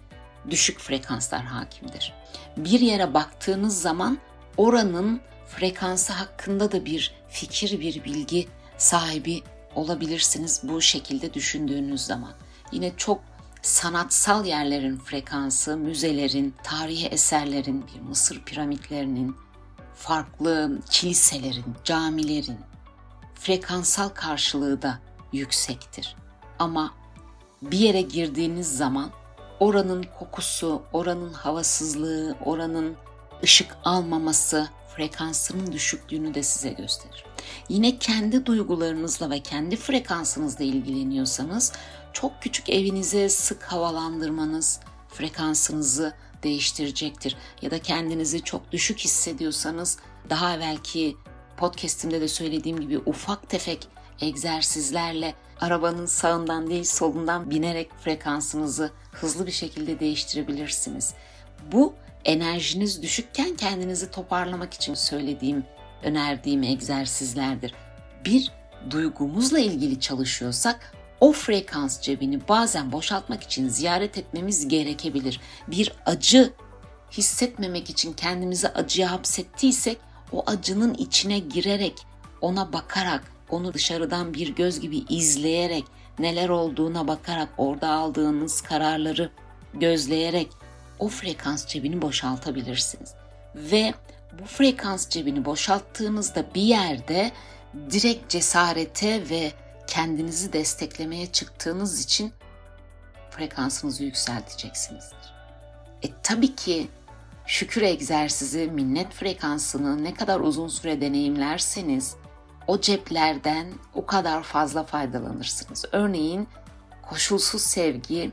düşük 0.50 0.80
frekanslar 0.80 1.44
hakimdir. 1.44 2.14
Bir 2.58 2.80
yere 2.80 3.14
baktığınız 3.14 3.82
zaman 3.82 4.18
oranın 4.58 5.22
frekansı 5.48 6.14
hakkında 6.14 6.72
da 6.72 6.86
bir 6.86 7.14
fikir, 7.30 7.80
bir 7.80 8.04
bilgi 8.04 8.48
sahibi 8.78 9.44
olabilirsiniz 9.76 10.62
bu 10.64 10.82
şekilde 10.82 11.34
düşündüğünüz 11.34 12.02
zaman. 12.02 12.32
Yine 12.72 12.92
çok 12.98 13.22
sanatsal 13.62 14.46
yerlerin 14.46 14.98
frekansı, 14.98 15.78
müzelerin, 15.78 16.56
tarihi 16.64 17.08
eserlerin, 17.08 17.86
bir 17.88 18.02
Mısır 18.02 18.44
piramitlerinin, 18.44 19.36
farklı 19.96 20.80
kiliselerin, 20.90 21.66
camilerin 21.84 22.60
frekansal 23.36 24.10
karşılığı 24.10 24.82
da 24.82 25.00
yüksektir. 25.34 26.16
Ama 26.60 26.94
bir 27.62 27.78
yere 27.78 28.02
girdiğiniz 28.02 28.78
zaman 28.78 29.10
oranın 29.60 30.06
kokusu, 30.20 30.82
oranın 30.94 31.34
havasızlığı, 31.34 32.36
oranın 32.46 32.96
ışık 33.44 33.78
almaması 33.84 34.70
frekansının 34.96 35.72
düşüklüğünü 35.72 36.34
de 36.34 36.44
size 36.44 36.70
gösterir. 36.70 37.26
Yine 37.70 38.00
kendi 38.00 38.46
duygularınızla 38.46 39.30
ve 39.30 39.40
kendi 39.40 39.76
frekansınızla 39.76 40.66
ilgileniyorsanız 40.66 41.74
çok 42.14 42.42
küçük 42.42 42.70
evinize 42.70 43.30
sık 43.30 43.64
havalandırmanız 43.64 44.80
frekansınızı 45.10 46.14
değiştirecektir. 46.44 47.38
Ya 47.62 47.72
da 47.72 47.80
kendinizi 47.80 48.42
çok 48.42 48.72
düşük 48.72 49.00
hissediyorsanız 49.00 49.98
daha 50.30 50.56
evvelki 50.56 51.18
podcast'imde 51.58 52.22
de 52.22 52.28
söylediğim 52.28 52.80
gibi 52.80 53.00
ufak 53.06 53.50
tefek 53.50 53.88
egzersizlerle 54.22 55.36
arabanın 55.60 56.06
sağından 56.06 56.70
değil 56.70 56.84
solundan 56.84 57.50
binerek 57.50 57.92
frekansınızı 58.04 58.92
hızlı 59.12 59.46
bir 59.46 59.52
şekilde 59.52 60.00
değiştirebilirsiniz. 60.00 61.14
Bu 61.72 61.94
enerjiniz 62.26 63.02
düşükken 63.02 63.56
kendinizi 63.56 64.12
toparlamak 64.12 64.74
için 64.74 64.94
söylediğim, 64.94 65.64
önerdiğim 66.04 66.64
egzersizlerdir. 66.64 67.74
Bir 68.26 68.52
duygumuzla 68.90 69.60
ilgili 69.60 70.00
çalışıyorsak 70.00 70.94
o 71.20 71.32
frekans 71.32 72.02
cebini 72.02 72.48
bazen 72.48 72.92
boşaltmak 72.92 73.44
için 73.44 73.70
ziyaret 73.70 74.18
etmemiz 74.18 74.68
gerekebilir. 74.68 75.42
Bir 75.68 75.94
acı 76.06 76.54
hissetmemek 77.12 77.90
için 77.90 78.14
kendimizi 78.14 78.68
acıya 78.68 79.12
hapsettiysek 79.12 79.98
o 80.32 80.44
acının 80.46 80.94
içine 80.94 81.40
girerek, 81.40 81.94
ona 82.42 82.74
bakarak, 82.74 83.32
onu 83.50 83.74
dışarıdan 83.74 84.34
bir 84.34 84.56
göz 84.56 84.80
gibi 84.80 84.98
izleyerek, 84.98 85.84
neler 86.20 86.50
olduğuna 86.50 87.08
bakarak, 87.08 87.50
orada 87.58 87.90
aldığınız 87.90 88.62
kararları 88.62 89.30
gözleyerek 89.74 90.48
o 91.00 91.08
frekans 91.08 91.66
cebini 91.66 92.02
boşaltabilirsiniz. 92.02 93.14
Ve 93.56 93.94
bu 94.40 94.46
frekans 94.46 95.10
cebini 95.10 95.46
boşalttığınızda 95.46 96.46
bir 96.56 96.62
yerde 96.62 97.32
direkt 97.92 98.30
cesarete 98.30 99.30
ve 99.30 99.52
kendinizi 99.88 100.54
desteklemeye 100.54 101.32
çıktığınız 101.32 102.04
için 102.04 102.34
frekansınızı 103.30 104.04
yükselteceksinizdir. 104.04 105.34
E 106.04 106.08
tabii 106.24 106.56
ki 106.56 106.88
şükür 107.46 107.82
egzersizi, 107.82 108.68
minnet 108.68 109.14
frekansını 109.14 110.04
ne 110.04 110.14
kadar 110.14 110.40
uzun 110.40 110.68
süre 110.68 111.02
deneyimlerseniz 111.02 112.16
o 112.68 112.82
ceplerden 112.82 113.68
o 113.94 114.06
kadar 114.06 114.44
fazla 114.44 114.84
faydalanırsınız. 114.84 115.86
Örneğin 115.92 116.48
koşulsuz 117.02 117.62
sevgi 117.62 118.32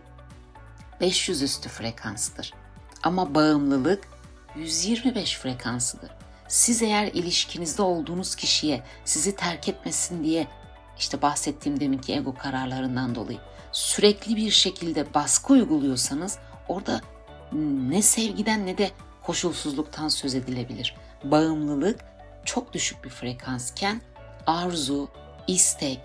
500 1.03 1.43
üstü 1.43 1.69
frekanstır. 1.69 2.55
Ama 3.03 3.35
bağımlılık 3.35 4.09
125 4.57 5.39
frekansıdır. 5.39 6.11
Siz 6.49 6.83
eğer 6.83 7.07
ilişkinizde 7.07 7.83
olduğunuz 7.83 8.35
kişiye 8.35 8.83
sizi 9.05 9.37
terk 9.37 9.69
etmesin 9.69 10.25
diye 10.25 10.47
işte 10.99 11.23
bahsettiğim 11.23 11.81
deminki 11.81 12.15
ego 12.15 12.35
kararlarından 12.35 13.15
dolayı 13.15 13.39
sürekli 13.73 14.37
bir 14.37 14.51
şekilde 14.51 15.15
baskı 15.15 15.53
uyguluyorsanız 15.53 16.39
orada 16.69 17.01
ne 17.89 18.03
sevgiden 18.03 18.67
ne 18.67 18.79
de 18.79 18.91
koşulsuzluktan 19.23 20.09
söz 20.09 20.35
edilebilir. 20.35 20.97
Bağımlılık 21.25 22.01
çok 22.45 22.73
düşük 22.73 23.05
bir 23.05 23.11
frekansken 23.11 24.01
arzu, 24.47 25.09
istek, 25.47 26.01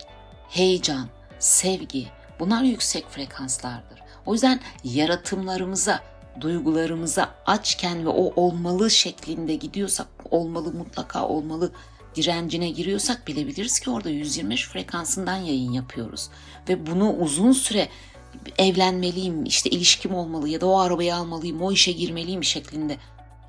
heyecan, 0.50 1.08
sevgi 1.40 2.08
bunlar 2.40 2.64
yüksek 2.64 3.10
frekanslardır. 3.10 4.07
O 4.28 4.34
yüzden 4.34 4.60
yaratımlarımıza, 4.84 6.04
duygularımıza 6.42 7.36
açken 7.46 8.06
ve 8.06 8.10
o 8.10 8.34
olmalı 8.36 8.92
şeklinde 8.92 9.56
gidiyorsak, 9.56 10.08
olmalı 10.32 10.74
mutlaka 10.74 11.28
olmalı 11.28 11.72
direncine 12.16 12.70
giriyorsak 12.70 13.28
bilebiliriz 13.28 13.80
ki 13.80 13.90
orada 13.90 14.10
125 14.10 14.68
frekansından 14.68 15.36
yayın 15.36 15.72
yapıyoruz. 15.72 16.30
Ve 16.70 16.88
bunu 16.88 17.14
uzun 17.14 17.52
süre 17.52 17.90
evlenmeliyim, 18.58 19.46
işte 19.46 19.70
ilişkim 19.70 20.14
olmalı 20.14 20.50
ya 20.50 20.62
da 20.62 20.66
o 20.66 20.80
arabayı 20.80 21.16
almalıyım, 21.16 21.62
o 21.62 21.72
işe 21.72 21.92
girmeliyim 21.92 22.44
şeklinde 22.44 22.98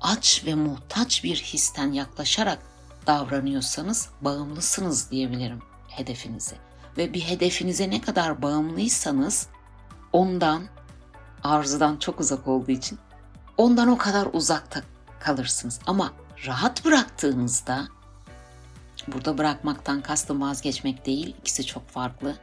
aç 0.01 0.43
ve 0.45 0.55
muhtaç 0.55 1.23
bir 1.23 1.35
histen 1.35 1.91
yaklaşarak 1.91 2.59
davranıyorsanız 3.07 4.09
bağımlısınız 4.21 5.11
diyebilirim 5.11 5.59
hedefinize. 5.87 6.55
Ve 6.97 7.13
bir 7.13 7.21
hedefinize 7.21 7.89
ne 7.89 8.01
kadar 8.01 8.41
bağımlıysanız 8.41 9.47
ondan 10.13 10.63
arzudan 11.43 11.97
çok 11.97 12.19
uzak 12.19 12.47
olduğu 12.47 12.71
için 12.71 12.99
ondan 13.57 13.87
o 13.87 13.97
kadar 13.97 14.27
uzakta 14.33 14.81
kalırsınız. 15.19 15.79
Ama 15.87 16.13
rahat 16.45 16.85
bıraktığınızda 16.85 17.87
burada 19.07 19.37
bırakmaktan 19.37 20.01
kastım 20.01 20.41
vazgeçmek 20.41 21.05
değil 21.05 21.35
ikisi 21.39 21.65
çok 21.65 21.89
farklı. 21.89 22.35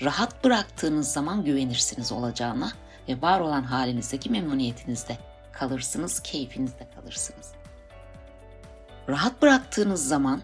Rahat 0.00 0.44
bıraktığınız 0.44 1.12
zaman 1.12 1.44
güvenirsiniz 1.44 2.12
olacağına 2.12 2.72
ve 3.08 3.22
var 3.22 3.40
olan 3.40 3.62
halinizdeki 3.62 4.30
memnuniyetinizde 4.30 5.18
kalırsınız, 5.52 6.20
keyfinizde 6.20 6.90
kalırsınız. 6.94 7.52
Rahat 9.08 9.42
bıraktığınız 9.42 10.08
zaman 10.08 10.42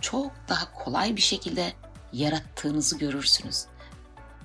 çok 0.00 0.32
daha 0.48 0.72
kolay 0.72 1.16
bir 1.16 1.20
şekilde 1.20 1.72
yarattığınızı 2.12 2.98
görürsünüz. 2.98 3.64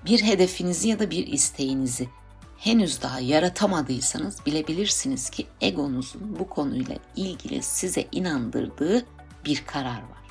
Bir 0.05 0.23
hedefinizi 0.23 0.87
ya 0.89 0.99
da 0.99 1.11
bir 1.11 1.27
isteğinizi 1.27 2.09
henüz 2.57 3.01
daha 3.01 3.19
yaratamadıysanız 3.19 4.45
bilebilirsiniz 4.45 5.29
ki 5.29 5.47
egonuzun 5.61 6.39
bu 6.39 6.49
konuyla 6.49 6.95
ilgili 7.15 7.63
size 7.63 8.07
inandırdığı 8.11 9.05
bir 9.45 9.65
karar 9.65 10.01
var. 10.01 10.23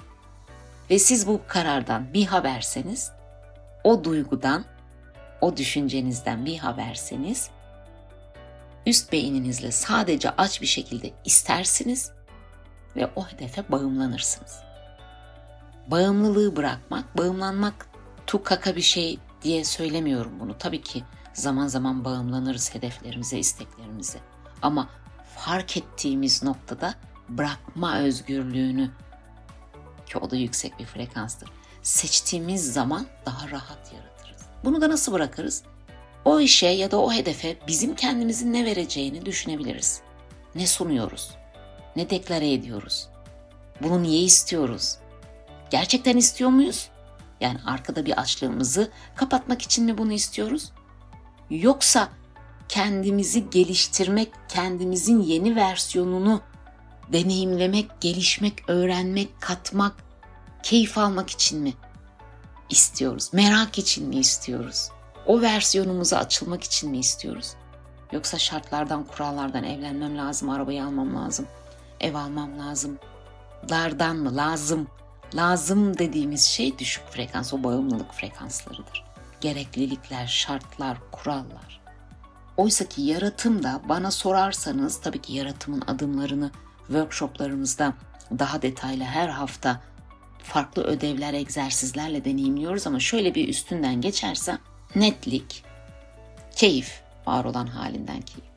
Ve 0.90 0.98
siz 0.98 1.26
bu 1.26 1.40
karardan 1.48 2.14
bir 2.14 2.26
haberseniz, 2.26 3.12
o 3.84 4.04
duygudan, 4.04 4.64
o 5.40 5.56
düşüncenizden 5.56 6.46
bir 6.46 6.58
haberseniz, 6.58 7.50
üst 8.86 9.12
beyninizle 9.12 9.72
sadece 9.72 10.30
aç 10.30 10.62
bir 10.62 10.66
şekilde 10.66 11.10
istersiniz 11.24 12.10
ve 12.96 13.10
o 13.16 13.26
hedefe 13.26 13.64
bağımlanırsınız. 13.68 14.58
Bağımlılığı 15.86 16.56
bırakmak, 16.56 17.18
bağımlanmak 17.18 17.86
tukaka 18.26 18.76
bir 18.76 18.82
şey 18.82 19.18
diye 19.44 19.64
söylemiyorum 19.64 20.40
bunu. 20.40 20.58
Tabii 20.58 20.82
ki 20.82 21.04
zaman 21.34 21.66
zaman 21.66 22.04
bağımlanırız 22.04 22.74
hedeflerimize, 22.74 23.38
isteklerimize. 23.38 24.18
Ama 24.62 24.88
fark 25.36 25.76
ettiğimiz 25.76 26.42
noktada 26.42 26.94
bırakma 27.28 27.98
özgürlüğünü 27.98 28.90
ki 30.06 30.18
o 30.18 30.30
da 30.30 30.36
yüksek 30.36 30.78
bir 30.78 30.86
frekanstır. 30.86 31.48
Seçtiğimiz 31.82 32.72
zaman 32.72 33.06
daha 33.26 33.50
rahat 33.50 33.92
yaratırız. 33.92 34.42
Bunu 34.64 34.80
da 34.80 34.88
nasıl 34.88 35.12
bırakırız? 35.12 35.62
O 36.24 36.40
işe 36.40 36.66
ya 36.66 36.90
da 36.90 37.00
o 37.00 37.12
hedefe 37.12 37.56
bizim 37.68 37.94
kendimizin 37.94 38.52
ne 38.52 38.64
vereceğini 38.64 39.26
düşünebiliriz. 39.26 40.00
Ne 40.54 40.66
sunuyoruz? 40.66 41.30
Ne 41.96 42.10
deklare 42.10 42.52
ediyoruz? 42.52 43.08
Bunu 43.82 44.02
niye 44.02 44.22
istiyoruz? 44.22 44.98
Gerçekten 45.70 46.16
istiyor 46.16 46.50
muyuz? 46.50 46.88
Yani 47.42 47.58
arkada 47.66 48.06
bir 48.06 48.20
açlığımızı 48.20 48.90
kapatmak 49.16 49.62
için 49.62 49.84
mi 49.84 49.98
bunu 49.98 50.12
istiyoruz? 50.12 50.72
Yoksa 51.50 52.08
kendimizi 52.68 53.50
geliştirmek, 53.50 54.32
kendimizin 54.48 55.22
yeni 55.22 55.56
versiyonunu 55.56 56.40
deneyimlemek, 57.12 58.00
gelişmek, 58.00 58.68
öğrenmek, 58.68 59.40
katmak, 59.40 59.92
keyif 60.62 60.98
almak 60.98 61.30
için 61.30 61.60
mi 61.60 61.72
istiyoruz? 62.70 63.30
Merak 63.32 63.78
için 63.78 64.08
mi 64.08 64.16
istiyoruz? 64.16 64.88
O 65.26 65.40
versiyonumuza 65.40 66.18
açılmak 66.18 66.64
için 66.64 66.90
mi 66.90 66.98
istiyoruz? 66.98 67.54
Yoksa 68.12 68.38
şartlardan, 68.38 69.04
kurallardan 69.04 69.64
evlenmem 69.64 70.18
lazım, 70.18 70.50
arabayı 70.50 70.84
almam 70.84 71.16
lazım, 71.16 71.46
ev 72.00 72.14
almam 72.14 72.58
lazım. 72.58 72.98
Lardan 73.70 74.16
mı? 74.16 74.36
Lazım. 74.36 74.88
Lazım 75.34 75.98
dediğimiz 75.98 76.44
şey 76.44 76.78
düşük 76.78 77.08
frekans, 77.08 77.54
o 77.54 77.64
bağımlılık 77.64 78.12
frekanslarıdır. 78.12 79.04
Gereklilikler, 79.40 80.26
şartlar, 80.26 80.98
kurallar. 81.12 81.80
Oysa 82.56 82.84
ki 82.84 83.02
yaratım 83.02 83.62
da 83.62 83.80
bana 83.88 84.10
sorarsanız 84.10 85.00
tabii 85.00 85.22
ki 85.22 85.32
yaratımın 85.32 85.80
adımlarını 85.86 86.50
workshoplarımızda 86.86 87.94
daha 88.38 88.62
detaylı 88.62 89.04
her 89.04 89.28
hafta 89.28 89.80
farklı 90.42 90.82
ödevler, 90.82 91.34
egzersizlerle 91.34 92.24
deneyimliyoruz 92.24 92.86
ama 92.86 93.00
şöyle 93.00 93.34
bir 93.34 93.48
üstünden 93.48 94.00
geçersem 94.00 94.58
netlik, 94.94 95.64
keyif, 96.56 97.02
var 97.26 97.44
olan 97.44 97.66
halinden 97.66 98.20
keyif, 98.20 98.50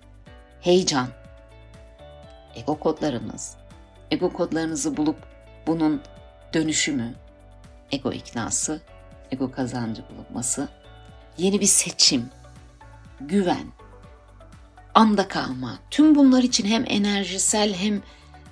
heyecan, 0.61 1.07
ego 2.55 2.79
kodlarınız, 2.79 3.55
ego 4.11 4.33
kodlarınızı 4.33 4.97
bulup 4.97 5.17
bunun 5.67 6.01
dönüşümü, 6.55 7.13
ego 7.91 8.11
iknası, 8.11 8.81
ego 9.31 9.51
kazancı 9.51 10.03
bulunması, 10.09 10.67
yeni 11.37 11.61
bir 11.61 11.65
seçim, 11.65 12.29
güven, 13.21 13.67
anda 14.93 15.27
kalma. 15.27 15.79
Tüm 15.91 16.15
bunlar 16.15 16.43
için 16.43 16.65
hem 16.65 16.85
enerjisel 16.87 17.73
hem 17.73 18.01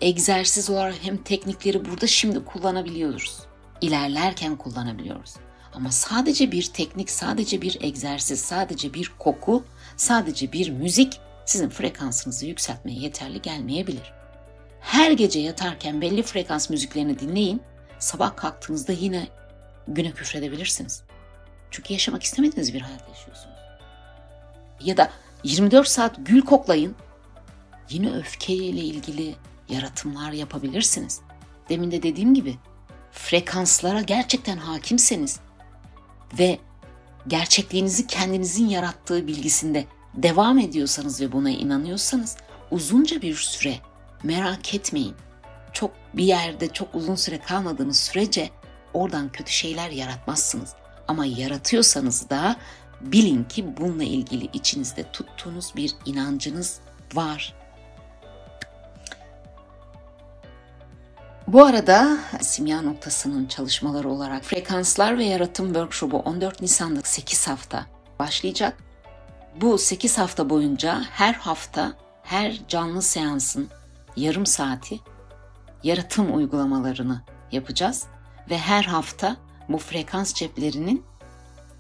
egzersiz 0.02 0.70
olarak 0.70 0.96
hem 1.02 1.18
teknikleri 1.18 1.86
burada 1.86 2.08
şimdi 2.08 2.46
kullanabiliyoruz. 2.46 3.40
İlerlerken 3.82 4.56
kullanabiliyoruz. 4.56 5.34
Ama 5.74 5.92
sadece 5.92 6.52
bir 6.52 6.64
teknik, 6.64 7.10
sadece 7.10 7.62
bir 7.62 7.78
egzersiz, 7.82 8.40
sadece 8.40 8.94
bir 8.94 9.12
koku, 9.20 9.64
sadece 9.98 10.52
bir 10.52 10.70
müzik 10.70 11.20
sizin 11.46 11.70
frekansınızı 11.70 12.46
yükseltmeye 12.46 13.00
yeterli 13.00 13.42
gelmeyebilir. 13.42 14.14
Her 14.80 15.12
gece 15.12 15.40
yatarken 15.40 16.02
belli 16.02 16.24
frekans 16.24 16.70
müziklerini 16.70 17.20
dinleyin. 17.20 17.62
Sabah 18.04 18.36
kalktığınızda 18.36 18.92
yine 18.92 19.28
güne 19.88 20.12
küfredebilirsiniz. 20.12 21.04
Çünkü 21.72 21.94
yaşamak 21.94 22.24
istemediğiniz 22.24 22.74
bir 22.74 22.82
hayat 22.82 23.10
yaşıyorsunuz. 23.10 23.58
Ya 24.82 24.98
da 24.98 25.12
24 25.44 25.88
saat 25.88 26.16
gül 26.18 26.42
koklayın. 26.42 26.96
Yine 27.90 28.18
öfkeyle 28.18 28.82
ilgili 28.82 29.36
yaratımlar 29.70 30.32
yapabilirsiniz. 30.32 31.22
Demin 31.70 31.92
de 31.92 32.04
dediğim 32.04 32.34
gibi 32.34 32.58
frekanslara 33.12 34.02
gerçekten 34.02 34.58
hakimseniz 34.58 35.40
ve 36.40 36.60
gerçekliğinizi 37.28 38.08
kendinizin 38.08 38.70
yarattığı 38.70 39.28
bilgisinde 39.28 39.86
devam 40.14 40.60
ediyorsanız 40.60 41.22
ve 41.22 41.32
buna 41.32 41.50
inanıyorsanız 41.50 42.38
uzunca 42.72 43.22
bir 43.22 43.36
süre 43.36 43.76
merak 44.24 44.76
etmeyin. 44.76 45.16
Çok 45.74 45.92
bir 46.14 46.24
yerde 46.24 46.74
çok 46.74 46.96
uzun 46.96 47.16
süre 47.16 47.40
kalmadığınız 47.40 48.00
sürece 48.00 48.50
oradan 48.94 49.32
kötü 49.32 49.52
şeyler 49.52 49.90
yaratmazsınız. 49.90 50.74
Ama 51.08 51.26
yaratıyorsanız 51.26 52.30
da 52.30 52.56
bilin 53.02 53.44
ki 53.44 53.78
bununla 53.78 54.04
ilgili 54.04 54.50
içinizde 54.54 55.12
tuttuğunuz 55.12 55.76
bir 55.76 55.96
inancınız 56.06 56.80
var. 57.14 57.54
Bu 61.48 61.66
arada 61.66 62.18
simya 62.42 62.82
noktasının 62.82 63.46
çalışmaları 63.46 64.10
olarak 64.10 64.44
frekanslar 64.44 65.18
ve 65.18 65.26
yaratım 65.26 65.66
workshopu 65.66 66.18
14 66.18 66.62
Nisan'da 66.62 67.02
8 67.04 67.48
hafta 67.48 67.86
başlayacak. 68.20 68.78
Bu 69.62 69.78
8 69.78 70.18
hafta 70.18 70.50
boyunca 70.50 71.02
her 71.12 71.34
hafta 71.34 71.94
her 72.24 72.62
canlı 72.68 73.02
seansın 73.02 73.70
yarım 74.16 74.46
saati 74.46 75.00
yaratım 75.84 76.36
uygulamalarını 76.36 77.22
yapacağız 77.52 78.08
ve 78.50 78.58
her 78.58 78.84
hafta 78.84 79.38
bu 79.70 79.78
frekans 79.78 80.34
ceplerinin 80.34 81.04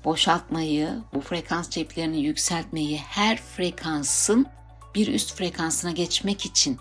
boşaltmayı, 0.06 0.89
bu 1.13 1.22
frekans 1.22 1.70
ceplerini 1.70 2.22
yükseltmeyi, 2.22 2.98
her 2.98 3.38
frekansın 3.38 4.46
bir 4.96 5.08
üst 5.08 5.34
frekansına 5.36 5.92
geçmek 5.92 6.46
için 6.46 6.78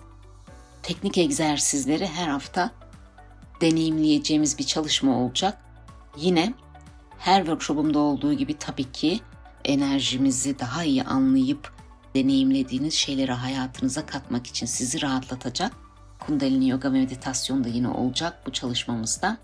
teknik 0.83 1.17
egzersizleri 1.17 2.07
her 2.07 2.27
hafta 2.27 2.71
deneyimleyeceğimiz 3.61 4.59
bir 4.59 4.63
çalışma 4.63 5.17
olacak. 5.17 5.57
Yine 6.17 6.53
her 7.19 7.37
workshopumda 7.37 7.99
olduğu 7.99 8.33
gibi 8.33 8.57
tabii 8.57 8.91
ki 8.91 9.19
enerjimizi 9.65 10.59
daha 10.59 10.83
iyi 10.83 11.03
anlayıp 11.03 11.73
deneyimlediğiniz 12.15 12.93
şeyleri 12.93 13.31
hayatınıza 13.31 14.05
katmak 14.05 14.47
için 14.47 14.65
sizi 14.65 15.01
rahatlatacak 15.01 15.82
Kundalini 16.27 16.69
Yoga 16.69 16.89
meditasyonu 16.89 17.63
da 17.63 17.67
yine 17.67 17.87
olacak 17.87 18.33
bu 18.45 18.51
çalışmamızda. 18.51 19.37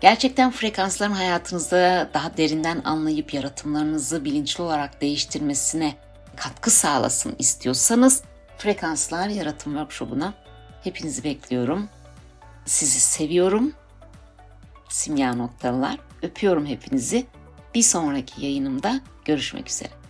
Gerçekten 0.00 0.50
frekansların 0.50 1.12
hayatınızda 1.12 2.10
daha 2.14 2.36
derinden 2.36 2.82
anlayıp 2.84 3.34
yaratımlarınızı 3.34 4.24
bilinçli 4.24 4.62
olarak 4.62 5.00
değiştirmesine 5.00 5.94
katkı 6.36 6.70
sağlasın 6.70 7.36
istiyorsanız 7.38 8.22
Frekanslar 8.58 9.28
Yaratım 9.28 9.72
Workshop'una 9.72 10.34
hepinizi 10.84 11.24
bekliyorum. 11.24 11.88
Sizi 12.64 13.00
seviyorum. 13.00 13.72
Simya 14.88 15.34
noktalar. 15.34 15.98
Öpüyorum 16.22 16.66
hepinizi. 16.66 17.26
Bir 17.74 17.82
sonraki 17.82 18.44
yayınımda 18.44 19.00
görüşmek 19.24 19.68
üzere. 19.68 20.05